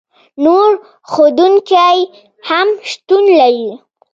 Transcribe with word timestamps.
نور 0.43 0.69
ښودونکي 1.11 1.95
هم 2.49 2.67
شتون 2.91 3.23
لري. 3.39 3.69